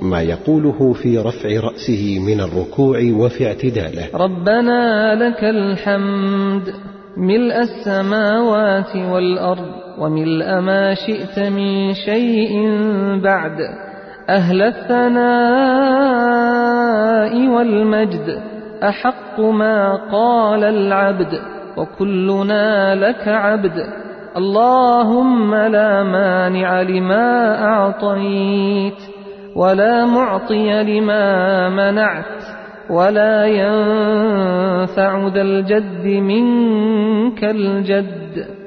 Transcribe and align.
ما 0.00 0.22
يقوله 0.22 0.92
في 0.92 1.18
رفع 1.18 1.48
رأسه 1.48 2.18
من 2.26 2.40
الركوع 2.40 2.98
وفي 3.12 3.46
اعتداله. 3.46 4.08
ربنا 4.14 5.14
لك 5.14 5.44
الحمد 5.44 6.62
ملء 7.16 7.60
السماوات 7.60 8.96
والأرض 8.96 9.66
وملء 9.98 10.60
ما 10.60 10.94
شئت 10.94 11.38
من 11.38 11.94
شيء 11.94 12.52
بعد 13.24 13.56
أهل 14.28 14.62
الثناء 14.62 15.28
والمجد 17.48 18.42
أحق 18.82 19.40
ما 19.40 19.94
قال 20.12 20.64
العبد 20.64 21.40
وكلنا 21.76 22.94
لك 22.94 23.28
عبد. 23.28 23.76
اللهم 24.36 25.54
لا 25.54 26.02
مانع 26.02 26.82
لما 26.82 27.58
أعطيت. 27.64 29.21
ولا 29.56 30.06
معطي 30.06 30.82
لما 30.82 31.68
منعت 31.68 32.42
ولا 32.90 33.46
ينفع 33.46 35.28
ذا 35.28 35.42
الجد 35.42 36.06
منك 36.06 37.44
الجد. 37.44 38.61